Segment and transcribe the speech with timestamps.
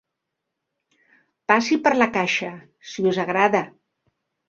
[1.53, 2.53] Passi per la caixa,
[2.95, 3.67] si us agrada.